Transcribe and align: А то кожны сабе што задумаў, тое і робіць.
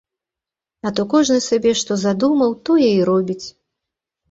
А 0.89 0.91
то 0.99 1.05
кожны 1.11 1.37
сабе 1.49 1.75
што 1.83 1.99
задумаў, 2.05 2.51
тое 2.71 2.89
і 2.97 3.01
робіць. 3.13 3.41